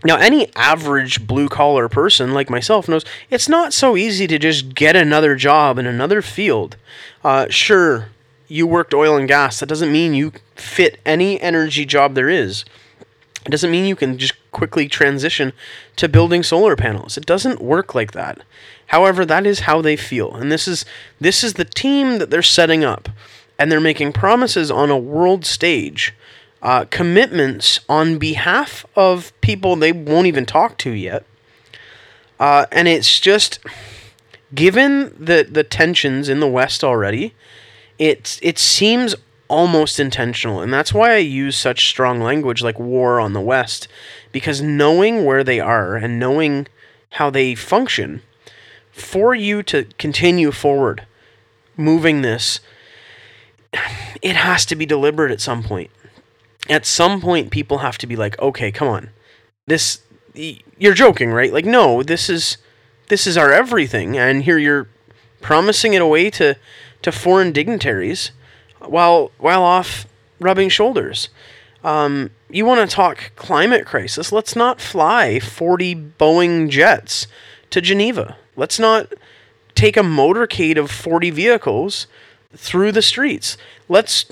[0.03, 4.73] Now, any average blue collar person like myself knows it's not so easy to just
[4.73, 6.75] get another job in another field.
[7.23, 8.09] Uh, sure,
[8.47, 9.59] you worked oil and gas.
[9.59, 12.65] That doesn't mean you fit any energy job there is.
[13.45, 15.53] It doesn't mean you can just quickly transition
[15.97, 17.15] to building solar panels.
[17.15, 18.41] It doesn't work like that.
[18.91, 20.35] However, that is how they feel.
[20.35, 20.83] And this is
[21.17, 23.07] this is the team that they're setting up.
[23.57, 26.13] And they're making promises on a world stage
[26.61, 31.23] uh, commitments on behalf of people they won't even talk to yet.
[32.37, 33.59] Uh, and it's just
[34.53, 37.33] given the the tensions in the West already,
[37.97, 39.15] it it seems
[39.47, 43.87] almost intentional, and that's why I use such strong language like war on the West,
[44.33, 46.67] because knowing where they are and knowing
[47.11, 48.21] how they function,
[48.91, 51.05] for you to continue forward,
[51.77, 52.59] moving this,
[54.21, 55.89] it has to be deliberate at some point.
[56.69, 59.09] At some point people have to be like okay come on.
[59.65, 60.01] This
[60.33, 61.51] you're joking right?
[61.51, 62.57] Like no this is
[63.07, 64.87] this is our everything and here you're
[65.41, 66.55] promising it away to
[67.01, 68.31] to foreign dignitaries
[68.79, 70.05] while while off
[70.39, 71.29] rubbing shoulders.
[71.83, 74.31] Um, you want to talk climate crisis?
[74.31, 77.25] Let's not fly 40 boeing jets
[77.71, 79.13] to geneva let's not
[79.75, 82.07] take a motorcade of 40 vehicles
[82.55, 84.25] through the streets let's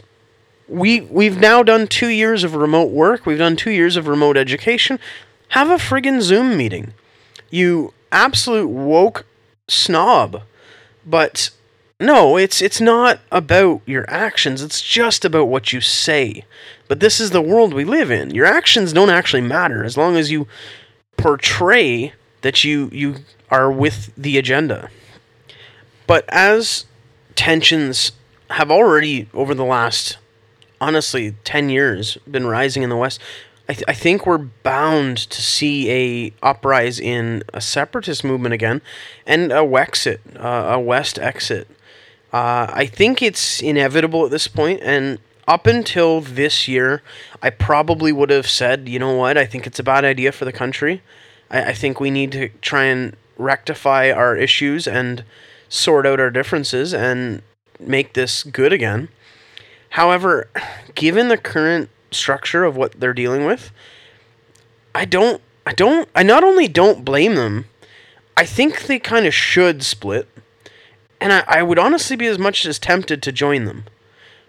[0.69, 3.25] we we've now done two years of remote work.
[3.25, 4.99] We've done two years of remote education.
[5.49, 6.93] Have a friggin' Zoom meeting.
[7.49, 9.25] You absolute woke
[9.67, 10.43] snob.
[11.05, 11.49] But
[11.99, 14.61] no, it's it's not about your actions.
[14.61, 16.45] It's just about what you say.
[16.87, 18.33] But this is the world we live in.
[18.33, 20.47] Your actions don't actually matter as long as you
[21.17, 23.15] portray that you you
[23.49, 24.89] are with the agenda.
[26.07, 26.85] But as
[27.35, 28.11] tensions
[28.49, 30.17] have already over the last
[30.81, 33.19] honestly 10 years been rising in the west
[33.67, 38.81] I, th- I think we're bound to see a uprise in a separatist movement again
[39.27, 41.67] and a wexit uh, a west exit.
[42.33, 47.01] Uh, i think it's inevitable at this point and up until this year
[47.41, 49.37] i probably would have said you know what?
[49.37, 51.01] I think it's a bad idea for the country.
[51.49, 55.23] I, I think we need to try and rectify our issues and
[55.67, 57.41] sort out our differences and
[57.79, 59.09] make this good again.
[59.91, 60.49] However,
[60.93, 63.71] given the current structure of what they're dealing with,
[64.93, 67.65] I don't I don't I not only don't blame them,
[68.35, 70.27] I think they kind of should split.
[71.21, 73.85] And I, I would honestly be as much as tempted to join them.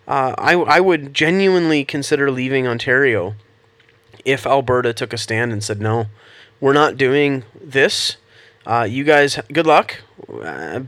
[0.07, 3.35] Uh, I, I would genuinely consider leaving Ontario
[4.25, 6.07] if Alberta took a stand and said, no,
[6.61, 8.17] we're not doing this.
[8.67, 10.03] Uh, you guys, good luck.
[10.43, 10.83] Uh,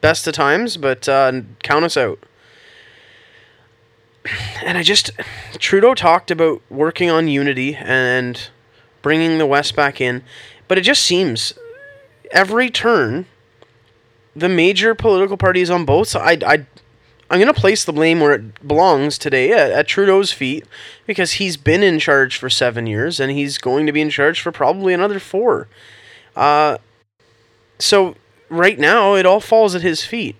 [0.00, 2.18] best of times, but uh, count us out.
[4.62, 5.10] And I just,
[5.54, 8.48] Trudeau talked about working on unity and
[9.02, 10.22] bringing the West back in,
[10.68, 11.54] but it just seems
[12.30, 13.26] every turn,
[14.34, 16.66] the major political parties on both sides, I, I,
[17.30, 20.66] I'm going to place the blame where it belongs today at, at Trudeau's feet
[21.06, 24.40] because he's been in charge for seven years and he's going to be in charge
[24.40, 25.68] for probably another four.
[26.36, 26.78] Uh,
[27.82, 28.14] so
[28.48, 30.36] right now it all falls at his feet.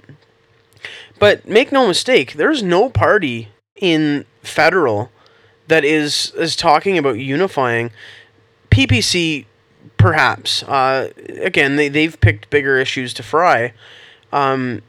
[1.18, 5.10] But make no mistake, there's no party in federal
[5.68, 7.90] that is is talking about unifying.
[8.70, 9.46] PPC,
[9.96, 10.62] perhaps.
[10.64, 13.72] Uh, again, they they've picked bigger issues to fry.
[14.32, 14.82] Um,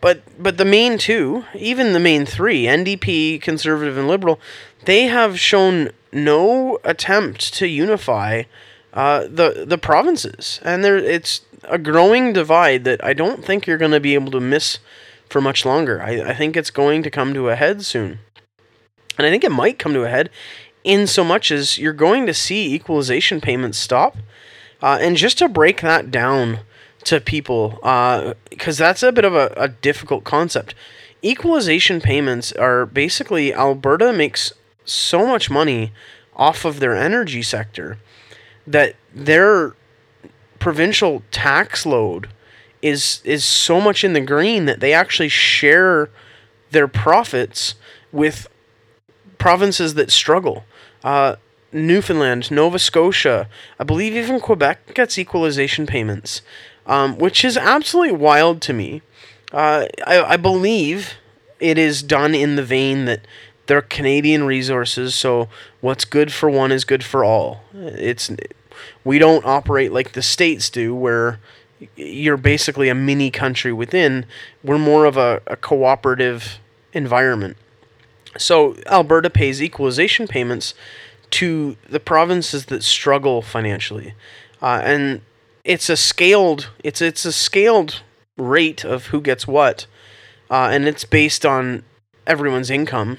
[0.00, 4.40] but but the main two, even the main three, NDP, Conservative, and Liberal,
[4.84, 8.44] they have shown no attempt to unify
[8.92, 13.78] uh, the the provinces, and there it's a growing divide that I don't think you're
[13.78, 14.78] going to be able to miss
[15.28, 16.02] for much longer.
[16.02, 18.20] I, I think it's going to come to a head soon.
[19.16, 20.30] And I think it might come to a head
[20.82, 24.16] in so much as you're going to see equalization payments stop.
[24.82, 26.60] Uh, and just to break that down
[27.04, 27.70] to people,
[28.50, 30.74] because uh, that's a bit of a, a difficult concept.
[31.22, 34.52] Equalization payments are basically Alberta makes
[34.84, 35.92] so much money
[36.36, 37.98] off of their energy sector
[38.66, 39.74] that they're
[40.64, 42.26] provincial tax load
[42.80, 46.08] is is so much in the green that they actually share
[46.70, 47.74] their profits
[48.12, 48.48] with
[49.36, 50.64] provinces that struggle.
[51.02, 51.36] Uh,
[51.70, 53.46] Newfoundland, Nova Scotia,
[53.78, 56.40] I believe even Quebec gets equalization payments,
[56.86, 59.02] um, which is absolutely wild to me.
[59.52, 61.12] Uh, I, I believe
[61.60, 63.26] it is done in the vein that
[63.66, 65.50] they're Canadian resources, so
[65.82, 67.64] what's good for one is good for all.
[67.74, 68.30] It's
[69.04, 71.40] we don't operate like the states do, where
[71.96, 74.26] you're basically a mini country within.
[74.62, 76.58] We're more of a, a cooperative
[76.92, 77.56] environment.
[78.36, 80.74] So Alberta pays equalization payments
[81.30, 84.14] to the provinces that struggle financially,
[84.62, 85.20] uh, and
[85.64, 88.02] it's a scaled it's it's a scaled
[88.36, 89.86] rate of who gets what,
[90.50, 91.84] uh, and it's based on
[92.26, 93.18] everyone's income.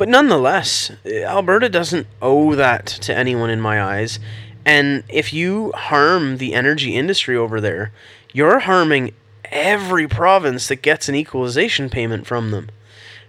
[0.00, 4.18] But nonetheless, Alberta doesn't owe that to anyone in my eyes.
[4.64, 7.92] And if you harm the energy industry over there,
[8.32, 9.12] you're harming
[9.44, 12.70] every province that gets an equalization payment from them,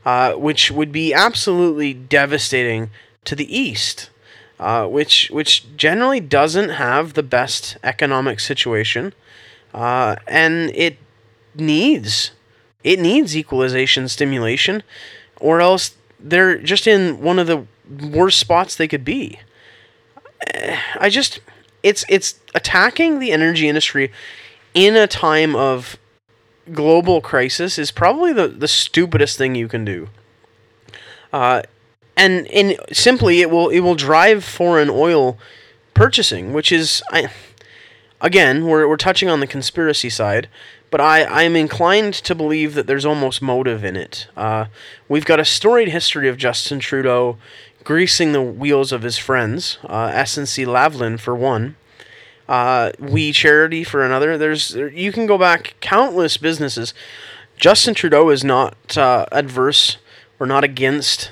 [0.05, 2.89] uh, which would be absolutely devastating
[3.25, 4.09] to the east,
[4.57, 9.13] uh, which which generally doesn't have the best economic situation,
[9.73, 10.97] uh, and it
[11.53, 12.31] needs
[12.81, 14.83] it needs equalization stimulation,
[15.41, 17.65] or else they're just in one of the
[18.07, 19.39] worst spots they could be.
[20.99, 21.39] I just
[21.83, 24.11] it's it's attacking the energy industry
[24.73, 25.97] in a time of
[26.71, 30.09] global crisis is probably the, the stupidest thing you can do.
[31.33, 31.63] Uh,
[32.17, 35.37] and and simply it will it will drive foreign oil
[35.93, 37.31] purchasing, which is I
[38.19, 40.47] again we're we're touching on the conspiracy side,
[40.91, 44.27] but I, I'm inclined to believe that there's almost motive in it.
[44.37, 44.65] Uh,
[45.07, 47.37] we've got a storied history of Justin Trudeau
[47.83, 51.77] greasing the wheels of his friends, uh, SNC Lavalin for one,
[52.47, 54.37] uh, We Charity for another.
[54.37, 56.93] There's you can go back countless businesses.
[57.57, 59.97] Justin Trudeau is not uh, adverse
[60.39, 61.31] or not against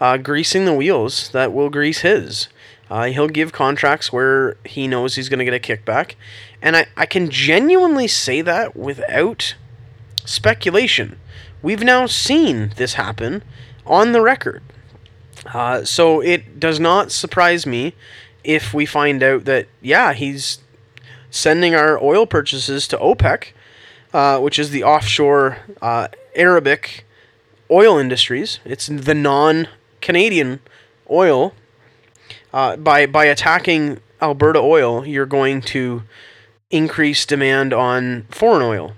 [0.00, 2.48] uh, greasing the wheels that will grease his.
[2.92, 6.14] Uh, he'll give contracts where he knows he's going to get a kickback.
[6.60, 9.54] And I, I can genuinely say that without
[10.26, 11.18] speculation.
[11.62, 13.44] We've now seen this happen
[13.86, 14.62] on the record.
[15.54, 17.94] Uh, so it does not surprise me
[18.44, 20.58] if we find out that, yeah, he's
[21.30, 23.52] sending our oil purchases to OPEC,
[24.12, 27.06] uh, which is the offshore uh, Arabic
[27.70, 28.60] oil industries.
[28.66, 29.68] It's the non
[30.02, 30.60] Canadian
[31.10, 31.54] oil.
[32.52, 36.02] Uh, by, by attacking Alberta oil, you're going to
[36.70, 38.92] increase demand on foreign oil.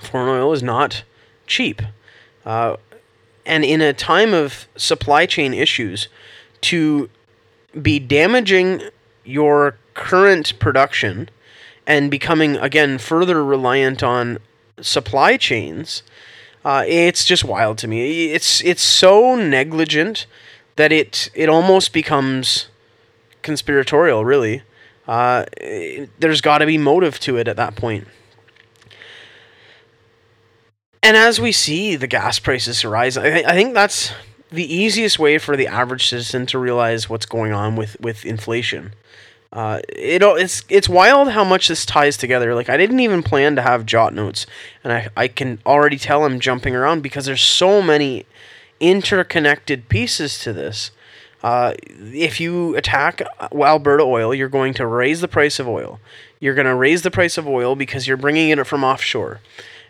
[0.00, 1.04] Foreign oil is not
[1.46, 1.82] cheap.
[2.44, 2.76] Uh,
[3.44, 6.08] and in a time of supply chain issues,
[6.62, 7.10] to
[7.80, 8.82] be damaging
[9.24, 11.28] your current production
[11.86, 14.38] and becoming again further reliant on
[14.80, 16.02] supply chains,
[16.64, 18.32] uh, it's just wild to me.
[18.32, 20.26] It's it's so negligent
[20.76, 22.68] that it it almost becomes
[23.42, 24.24] conspiratorial.
[24.24, 24.62] Really,
[25.06, 25.44] uh,
[26.18, 28.06] there's got to be motive to it at that point.
[31.02, 34.12] And as we see the gas prices rise, I, th- I think that's
[34.50, 38.94] the easiest way for the average citizen to realize what's going on with, with inflation.
[39.52, 42.54] Uh, it it's it's wild how much this ties together.
[42.54, 44.46] Like I didn't even plan to have jot notes,
[44.82, 48.24] and I I can already tell I'm jumping around because there's so many
[48.80, 50.90] interconnected pieces to this.
[51.42, 55.98] Uh, if you attack Alberta oil, you're going to raise the price of oil.
[56.38, 59.40] You're going to raise the price of oil because you're bringing it from offshore.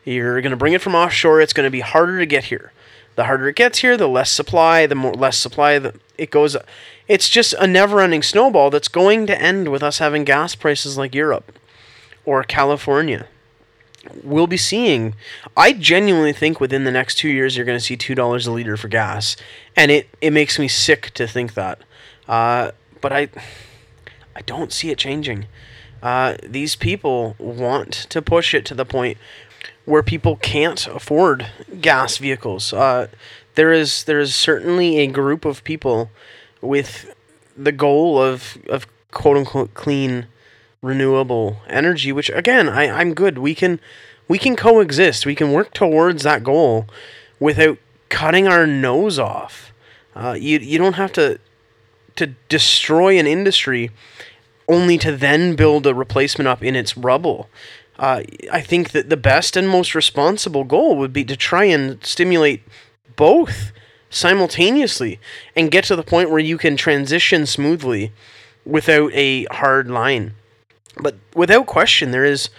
[0.04, 1.40] You're going to bring it from offshore.
[1.40, 2.72] It's going to be harder to get here.
[3.14, 4.86] The harder it gets here, the less supply.
[4.86, 6.56] The more less supply, the, it goes.
[7.08, 11.14] It's just a never-ending snowball that's going to end with us having gas prices like
[11.14, 11.58] Europe
[12.24, 13.26] or California.
[14.24, 15.14] We'll be seeing.
[15.56, 18.52] I genuinely think within the next two years, you're going to see two dollars a
[18.52, 19.36] liter for gas,
[19.76, 21.80] and it it makes me sick to think that.
[22.28, 23.28] Uh, but I,
[24.34, 25.46] I don't see it changing.
[26.02, 29.18] Uh, these people want to push it to the point
[29.84, 31.46] where people can't afford
[31.80, 32.72] gas vehicles.
[32.72, 33.08] Uh,
[33.54, 36.10] there is there is certainly a group of people
[36.60, 37.14] with
[37.56, 40.26] the goal of of quote unquote clean
[40.82, 43.38] renewable energy, which again I, I'm good.
[43.38, 43.80] We can
[44.28, 45.26] we can coexist.
[45.26, 46.86] We can work towards that goal
[47.40, 49.72] without cutting our nose off.
[50.14, 51.38] Uh, you you don't have to
[52.16, 53.90] to destroy an industry
[54.68, 57.48] only to then build a replacement up in its rubble
[57.98, 62.04] uh, I think that the best and most responsible goal would be to try and
[62.04, 62.62] stimulate
[63.16, 63.72] both
[64.10, 65.20] simultaneously
[65.54, 68.12] and get to the point where you can transition smoothly
[68.64, 70.34] without a hard line.
[71.00, 72.50] But without question, there is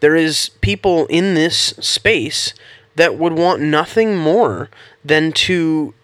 [0.00, 2.54] there is people in this space
[2.96, 4.68] that would want nothing more
[5.04, 5.94] than to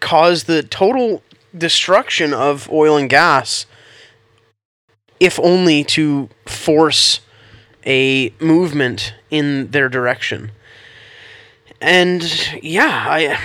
[0.00, 1.22] cause the total
[1.56, 3.66] destruction of oil and gas,
[5.20, 7.20] if only to force
[7.84, 10.50] a movement in their direction.
[11.80, 12.22] And
[12.62, 13.38] yeah, I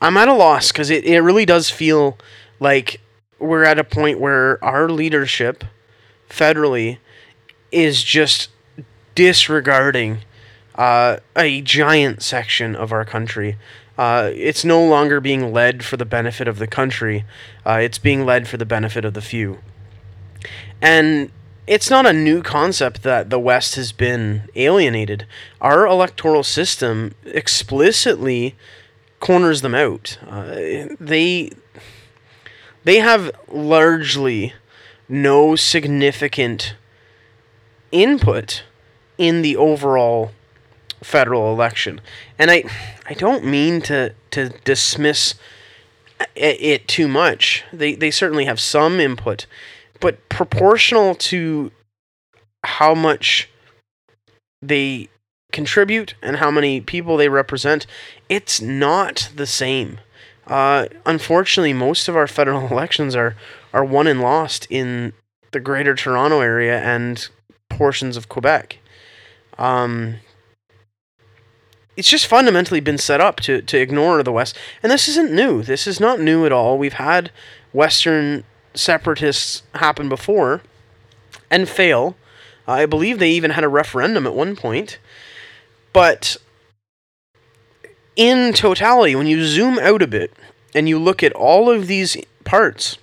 [0.00, 2.18] I'm at a loss because it, it really does feel
[2.58, 3.00] like
[3.38, 5.64] we're at a point where our leadership
[6.32, 6.98] federally
[7.70, 8.48] is just
[9.14, 10.18] disregarding
[10.74, 13.56] uh, a giant section of our country.
[13.98, 17.24] Uh, it's no longer being led for the benefit of the country.
[17.66, 19.58] Uh, it's being led for the benefit of the few.
[20.80, 21.30] And
[21.66, 25.26] it's not a new concept that the West has been alienated.
[25.60, 28.56] Our electoral system explicitly
[29.20, 30.18] corners them out.
[30.26, 30.54] Uh,
[30.98, 31.52] they
[32.84, 34.54] they have largely
[35.12, 36.74] no significant
[37.90, 38.64] input
[39.18, 40.32] in the overall
[41.02, 42.00] federal election.
[42.38, 42.64] And I
[43.06, 45.34] I don't mean to to dismiss
[46.34, 47.64] it too much.
[47.72, 49.46] They they certainly have some input
[50.02, 51.70] but proportional to
[52.64, 53.48] how much
[54.60, 55.08] they
[55.52, 57.86] contribute and how many people they represent,
[58.28, 60.00] it's not the same.
[60.46, 63.36] Uh, unfortunately, most of our federal elections are,
[63.72, 65.12] are won and lost in
[65.52, 67.28] the greater Toronto area and
[67.68, 68.78] portions of Quebec.
[69.58, 70.16] Um,
[71.96, 74.56] it's just fundamentally been set up to, to ignore the West.
[74.82, 75.62] And this isn't new.
[75.62, 76.78] This is not new at all.
[76.78, 77.30] We've had
[77.72, 78.44] Western
[78.74, 80.62] separatists happen before
[81.50, 82.16] and fail.
[82.66, 84.98] I believe they even had a referendum at one point.
[85.92, 86.36] But
[88.16, 90.32] in totality, when you zoom out a bit
[90.74, 92.96] and you look at all of these parts,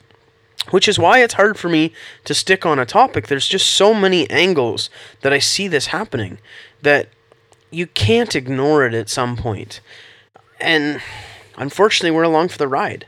[0.72, 1.94] which is why it's hard for me
[2.26, 4.90] to stick on a topic, there's just so many angles
[5.22, 6.40] that I see this happening
[6.82, 7.10] that
[7.72, 9.82] you can't ignore it at some point.
[10.60, 11.02] and
[11.58, 13.06] unfortunately, we're along for the ride.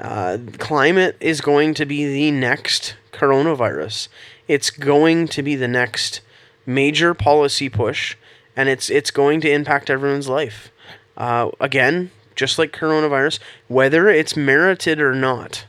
[0.00, 4.08] Uh, climate is going to be the next coronavirus.
[4.48, 6.20] It's going to be the next
[6.66, 8.16] major policy push,
[8.56, 10.70] and it's it's going to impact everyone's life.
[11.16, 13.38] Uh, again, just like coronavirus,
[13.68, 15.64] whether it's merited or not,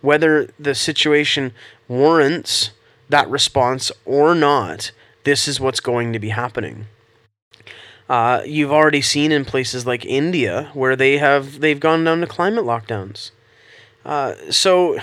[0.00, 1.52] whether the situation
[1.88, 2.70] warrants
[3.08, 4.92] that response or not,
[5.24, 6.86] this is what's going to be happening.
[8.08, 12.26] Uh, you've already seen in places like India where they have they've gone down to
[12.26, 13.30] climate lockdowns.
[14.04, 14.98] Uh, so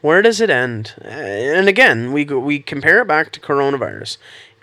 [0.00, 0.94] where does it end?
[1.02, 4.18] And again, we go, we compare it back to coronavirus.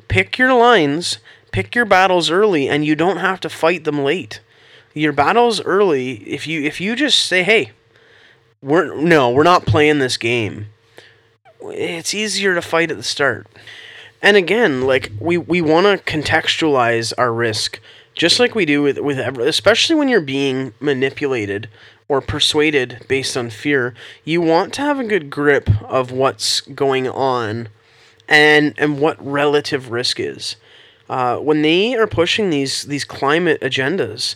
[0.08, 1.20] Pick your lines,
[1.52, 4.40] pick your battles early, and you don't have to fight them late.
[4.94, 6.18] Your battles early.
[6.28, 7.72] If you if you just say, "Hey,
[8.62, 10.68] we're no, we're not playing this game,"
[11.62, 13.48] it's easier to fight at the start.
[14.22, 17.80] And again, like we we want to contextualize our risk
[18.18, 21.70] just like we do with with especially when you're being manipulated
[22.10, 23.94] or persuaded based on fear.
[24.26, 27.70] You want to have a good grip of what's going on
[28.28, 30.56] and and what relative risk is.
[31.10, 34.36] Uh, when they are pushing these these climate agendas,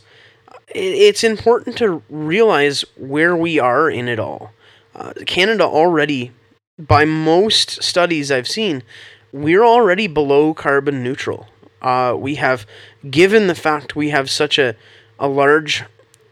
[0.74, 4.52] it's important to realize where we are in it all.
[4.96, 6.32] Uh, Canada already,
[6.78, 8.84] by most studies I've seen,
[9.32, 11.48] we're already below carbon neutral.
[11.82, 12.66] Uh, we have,
[13.10, 14.76] given the fact we have such a,
[15.20, 15.84] a large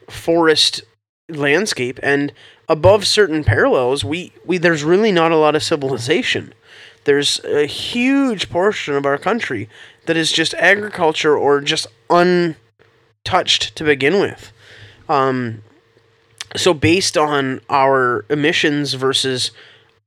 [0.09, 0.81] forest
[1.27, 2.33] landscape and
[2.67, 6.53] above certain parallels, we, we there's really not a lot of civilization.
[7.05, 9.69] There's a huge portion of our country
[10.05, 11.87] that is just agriculture or just
[13.25, 14.51] untouched to begin with.
[15.07, 15.63] Um,
[16.55, 19.51] so based on our emissions versus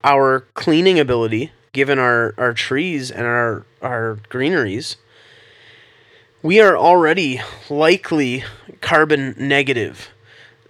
[0.02, 4.96] our cleaning ability, given our, our trees and our, our greeneries,
[6.42, 7.40] we are already
[7.70, 8.44] likely
[8.80, 10.08] carbon negative.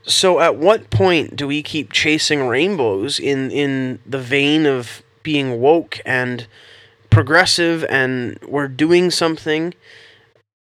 [0.02, 5.60] So at what point do we keep chasing rainbows in, in the vein of being
[5.60, 6.46] woke and
[7.08, 9.72] progressive and we're doing something?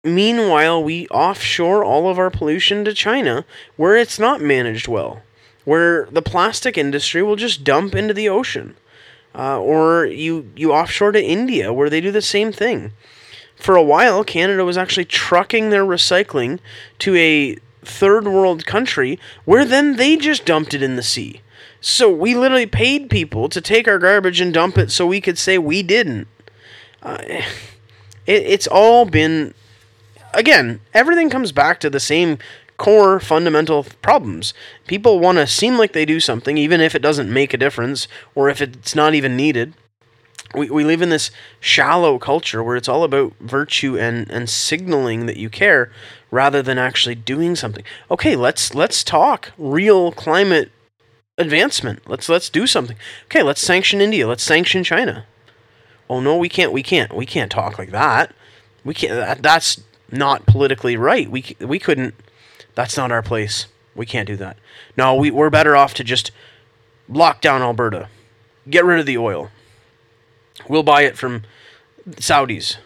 [0.03, 3.43] Meanwhile, we offshore all of our pollution to China
[3.75, 5.23] where it's not managed well,
[5.65, 8.77] where the plastic industry will just dump into the ocean.
[9.35, 12.93] Uh, or you you offshore to India where they do the same thing.
[13.57, 16.59] For a while, Canada was actually trucking their recycling
[16.99, 21.41] to a third world country where then they just dumped it in the sea.
[21.81, 25.37] So we literally paid people to take our garbage and dump it so we could
[25.37, 26.29] say we didn't.
[27.03, 27.43] Uh, it,
[28.25, 29.53] it's all been
[30.33, 32.37] again, everything comes back to the same
[32.77, 34.53] core fundamental problems.
[34.87, 38.07] People want to seem like they do something, even if it doesn't make a difference
[38.35, 39.73] or if it's not even needed.
[40.55, 45.27] We, we live in this shallow culture where it's all about virtue and, and signaling
[45.27, 45.91] that you care
[46.31, 47.83] rather than actually doing something.
[48.09, 50.71] Okay, let's let's talk real climate
[51.37, 52.07] advancement.
[52.07, 52.97] Let's let's do something.
[53.25, 54.27] Okay, let's sanction India.
[54.27, 55.25] Let's sanction China.
[56.09, 56.71] Oh no, we can't.
[56.71, 57.13] We can't.
[57.13, 58.33] We can't talk like that.
[58.83, 59.13] We can't.
[59.13, 61.29] That, that's not politically right.
[61.29, 62.15] We we couldn't
[62.75, 63.67] that's not our place.
[63.95, 64.57] We can't do that.
[64.95, 66.31] No, we, we're better off to just
[67.09, 68.07] lock down Alberta.
[68.69, 69.49] Get rid of the oil.
[70.67, 71.43] We'll buy it from
[72.11, 72.77] Saudis.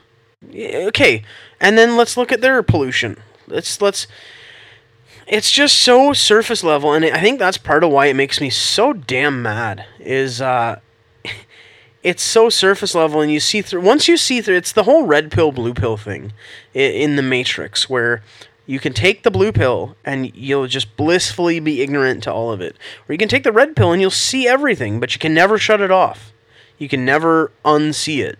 [0.53, 1.24] Okay.
[1.59, 3.17] And then let's look at their pollution.
[3.47, 4.07] Let's let's
[5.28, 8.49] it's just so surface level and I think that's part of why it makes me
[8.49, 10.80] so damn mad is uh
[12.04, 15.06] it's so surface level and you see through once you see through it's the whole
[15.06, 16.34] red pill blue pill thing
[16.74, 18.22] in the matrix where
[18.66, 22.62] you can take the blue pill and you'll just blissfully be ignorant to all of
[22.62, 22.78] it.
[23.08, 25.58] Or you can take the red pill and you'll see everything, but you can never
[25.58, 26.32] shut it off.
[26.78, 28.39] You can never unsee it.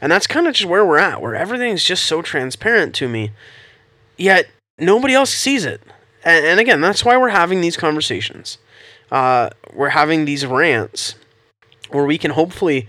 [0.00, 3.32] And that's kind of just where we're at, where everything's just so transparent to me,
[4.16, 4.48] yet
[4.78, 5.82] nobody else sees it.
[6.24, 8.58] And, and again, that's why we're having these conversations.
[9.10, 11.16] Uh, we're having these rants
[11.92, 12.86] where we can hopefully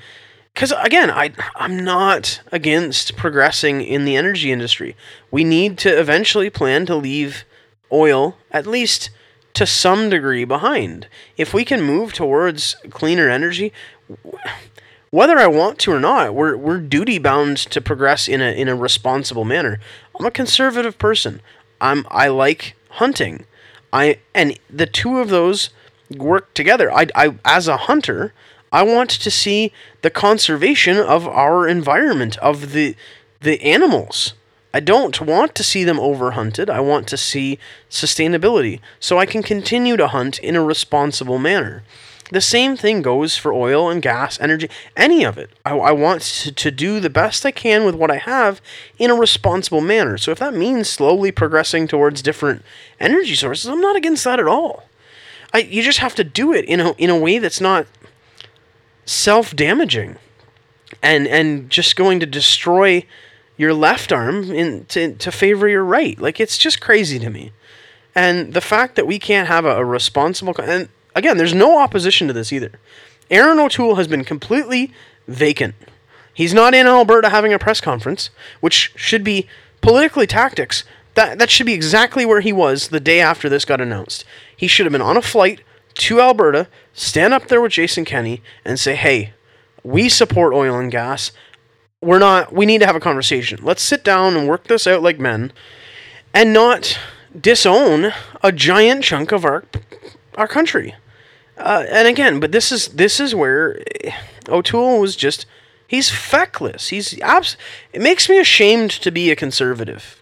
[0.53, 4.95] because again i i'm not against progressing in the energy industry.
[5.29, 7.43] We need to eventually plan to leave
[7.91, 9.09] oil at least
[9.53, 11.07] to some degree behind.
[11.35, 13.73] If we can move towards cleaner energy
[15.11, 18.67] whether i want to or not we're we're duty bound to progress in a in
[18.67, 19.79] a responsible manner.
[20.17, 21.41] I'm a conservative person.
[21.79, 23.45] I'm i like hunting.
[23.91, 25.69] I and the two of those
[26.09, 26.91] work together.
[26.91, 28.33] I i as a hunter
[28.71, 32.95] I want to see the conservation of our environment, of the
[33.41, 34.33] the animals.
[34.73, 36.69] I don't want to see them overhunted.
[36.69, 37.59] I want to see
[37.89, 41.83] sustainability so I can continue to hunt in a responsible manner.
[42.31, 45.49] The same thing goes for oil and gas, energy, any of it.
[45.65, 48.61] I, I want to, to do the best I can with what I have
[48.97, 50.17] in a responsible manner.
[50.17, 52.63] So if that means slowly progressing towards different
[53.01, 54.85] energy sources, I'm not against that at all.
[55.53, 57.85] I, you just have to do it in a, in a way that's not
[59.11, 60.17] self damaging
[61.01, 63.05] and and just going to destroy
[63.57, 66.19] your left arm in to, to favor your right.
[66.19, 67.51] Like it's just crazy to me.
[68.15, 72.27] And the fact that we can't have a, a responsible and again, there's no opposition
[72.27, 72.71] to this either.
[73.29, 74.91] Erin O'Toole has been completely
[75.27, 75.75] vacant.
[76.33, 78.29] He's not in Alberta having a press conference,
[78.61, 79.47] which should be
[79.81, 80.83] politically tactics.
[81.15, 84.23] That that should be exactly where he was the day after this got announced.
[84.55, 85.61] He should have been on a flight
[85.95, 89.33] to Alberta, stand up there with Jason Kenney and say, "Hey,
[89.83, 91.31] we support oil and gas.
[92.01, 93.59] We're not we need to have a conversation.
[93.61, 95.51] Let's sit down and work this out like men
[96.33, 96.97] and not
[97.39, 98.11] disown
[98.43, 99.63] a giant chunk of our
[100.35, 100.95] our country."
[101.57, 103.79] Uh, and again, but this is this is where
[104.49, 105.45] O'Toole was just
[105.87, 106.89] he's feckless.
[106.89, 107.57] He's abs-
[107.93, 110.21] it makes me ashamed to be a conservative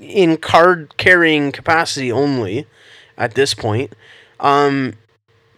[0.00, 2.66] in card carrying capacity only
[3.16, 3.92] at this point.
[4.40, 4.94] Um,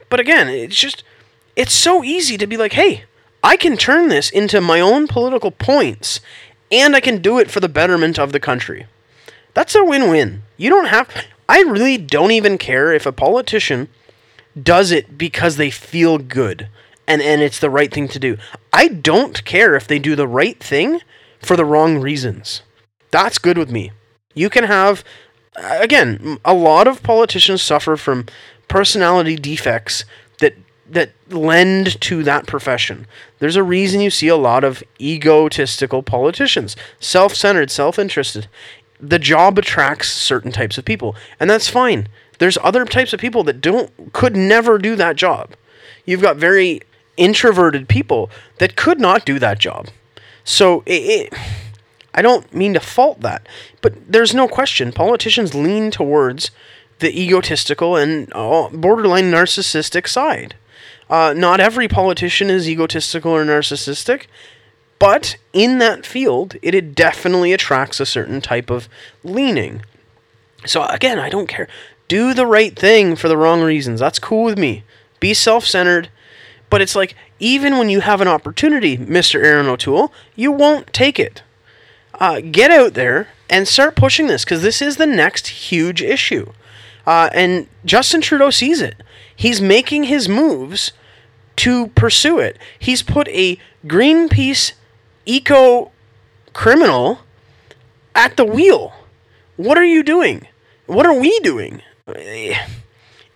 [0.08, 1.04] but again, it's just
[1.56, 3.04] it's so easy to be like, "Hey,
[3.42, 6.20] I can turn this into my own political points
[6.70, 8.86] and I can do it for the betterment of the country."
[9.54, 10.42] That's a win-win.
[10.56, 11.08] You don't have
[11.48, 13.88] I really don't even care if a politician
[14.60, 16.68] does it because they feel good
[17.08, 18.36] and and it's the right thing to do.
[18.72, 21.00] I don't care if they do the right thing
[21.40, 22.62] for the wrong reasons.
[23.10, 23.90] That's good with me.
[24.34, 25.02] You can have
[25.56, 28.26] again, a lot of politicians suffer from
[28.70, 30.06] personality defects
[30.38, 30.54] that
[30.88, 33.06] that lend to that profession.
[33.38, 38.48] There's a reason you see a lot of egotistical politicians, self-centered, self-interested.
[38.98, 42.08] The job attracts certain types of people, and that's fine.
[42.38, 45.54] There's other types of people that don't could never do that job.
[46.06, 46.80] You've got very
[47.16, 49.88] introverted people that could not do that job.
[50.44, 51.02] So it,
[51.32, 51.34] it
[52.14, 53.46] I don't mean to fault that,
[53.80, 56.50] but there's no question politicians lean towards
[57.00, 60.54] the egotistical and uh, borderline narcissistic side.
[61.08, 64.26] Uh, not every politician is egotistical or narcissistic,
[64.98, 68.88] but in that field, it, it definitely attracts a certain type of
[69.24, 69.82] leaning.
[70.66, 71.68] So again, I don't care
[72.10, 74.00] do the right thing for the wrong reasons.
[74.00, 74.82] That's cool with me.
[75.20, 76.10] Be self centered.
[76.68, 79.42] But it's like, even when you have an opportunity, Mr.
[79.42, 81.42] Erin O'Toole, you won't take it.
[82.14, 86.52] Uh, get out there and start pushing this because this is the next huge issue.
[87.06, 89.02] Uh, and Justin Trudeau sees it.
[89.34, 90.92] He's making his moves
[91.56, 92.58] to pursue it.
[92.78, 94.72] He's put a Greenpeace
[95.26, 95.90] eco
[96.52, 97.20] criminal
[98.14, 98.92] at the wheel.
[99.56, 100.46] What are you doing?
[100.86, 101.82] What are we doing?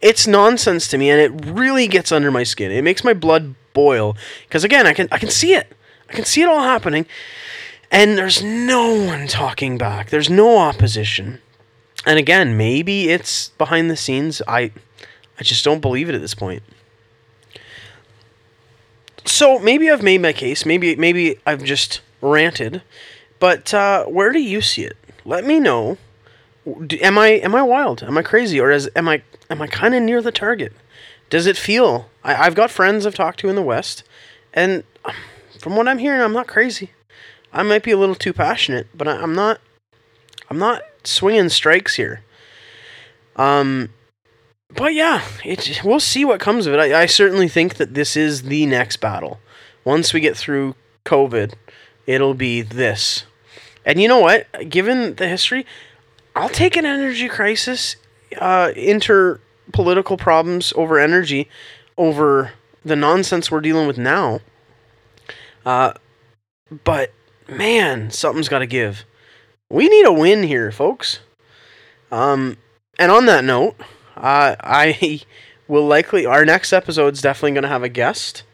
[0.00, 2.70] it's nonsense to me and it really gets under my skin.
[2.70, 5.72] It makes my blood boil because again, I can I can see it.
[6.10, 7.06] I can see it all happening
[7.90, 10.10] and there's no one talking back.
[10.10, 11.40] There's no opposition.
[12.06, 14.42] And again, maybe it's behind the scenes.
[14.46, 14.72] I
[15.38, 16.62] I just don't believe it at this point.
[19.24, 20.66] So maybe I've made my case.
[20.66, 22.82] Maybe maybe I've just ranted.
[23.38, 24.96] But uh, where do you see it?
[25.24, 25.98] Let me know
[27.00, 28.02] am I am I wild?
[28.02, 30.72] Am I crazy, or is am I am I kind of near the target?
[31.30, 32.08] Does it feel?
[32.22, 34.04] I, I've got friends I've talked to in the West,
[34.52, 34.84] and
[35.58, 36.90] from what I'm hearing, I'm not crazy.
[37.52, 39.60] I might be a little too passionate, but I, I'm not.
[40.50, 42.22] I'm not swinging strikes here.
[43.36, 43.90] Um,
[44.70, 46.78] but yeah, it we'll see what comes of it.
[46.78, 49.40] I, I certainly think that this is the next battle.
[49.84, 50.74] Once we get through
[51.04, 51.54] COVID,
[52.06, 53.24] it'll be this.
[53.84, 54.46] And you know what?
[54.68, 55.66] Given the history,
[56.34, 57.96] I'll take an energy crisis,
[58.38, 59.40] uh, inter
[59.72, 61.48] political problems over energy,
[61.96, 62.52] over
[62.84, 64.40] the nonsense we're dealing with now.
[65.64, 65.92] Uh,
[66.84, 67.12] but
[67.48, 69.04] man, something's got to give.
[69.70, 71.20] We need a win here, folks.
[72.12, 72.58] Um,
[72.98, 73.76] and on that note,
[74.16, 75.20] uh, I
[75.68, 78.44] will likely our next episode is definitely going to have a guest.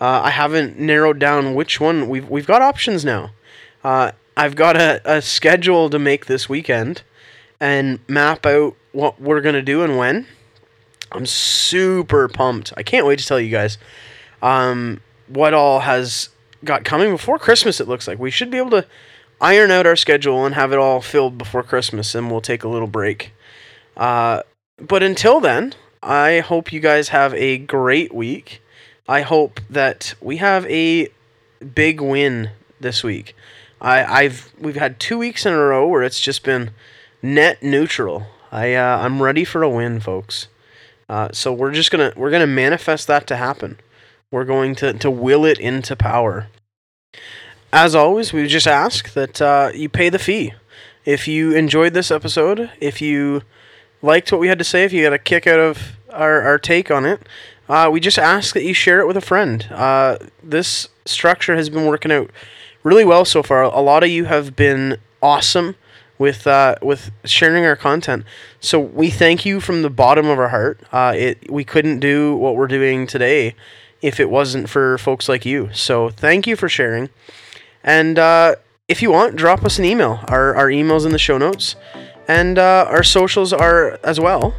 [0.00, 2.08] Uh, I haven't narrowed down which one.
[2.08, 3.30] We've we've got options now.
[3.84, 7.02] Uh, I've got a, a schedule to make this weekend
[7.60, 10.26] and map out what we're going to do and when.
[11.12, 12.72] I'm super pumped.
[12.76, 13.78] I can't wait to tell you guys
[14.40, 16.30] um, what all has
[16.64, 18.18] got coming before Christmas, it looks like.
[18.18, 18.86] We should be able to
[19.42, 22.68] iron out our schedule and have it all filled before Christmas, and we'll take a
[22.68, 23.34] little break.
[23.96, 24.42] Uh,
[24.78, 28.62] but until then, I hope you guys have a great week.
[29.08, 31.08] I hope that we have a
[31.74, 33.36] big win this week.
[33.80, 36.70] I, I've we've had two weeks in a row where it's just been
[37.20, 38.26] net neutral.
[38.50, 40.46] I uh, I'm ready for a win, folks.
[41.08, 43.78] Uh, so we're just gonna we're gonna manifest that to happen.
[44.30, 46.46] We're going to to will it into power.
[47.72, 50.52] As always, we just ask that uh, you pay the fee.
[51.06, 53.42] If you enjoyed this episode, if you
[54.02, 56.58] liked what we had to say, if you got a kick out of our, our
[56.58, 57.26] take on it,
[57.70, 59.66] uh, we just ask that you share it with a friend.
[59.70, 62.30] Uh, this structure has been working out
[62.82, 63.62] really well so far.
[63.62, 65.74] A lot of you have been awesome
[66.18, 68.24] with uh, with sharing our content.
[68.60, 70.78] So we thank you from the bottom of our heart.
[70.92, 73.54] Uh, it we couldn't do what we're doing today
[74.02, 75.70] if it wasn't for folks like you.
[75.72, 77.08] So thank you for sharing.
[77.84, 78.56] And uh,
[78.88, 80.20] if you want, drop us an email.
[80.28, 81.76] Our our email's in the show notes,
[82.28, 84.54] and uh, our socials are as well.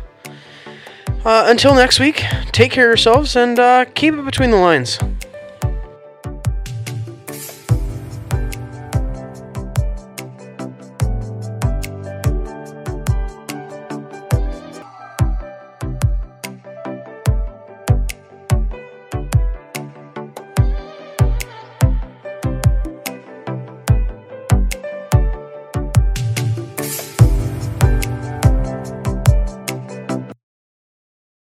[1.26, 4.99] Uh, until next week, take care of yourselves and uh, keep it between the lines.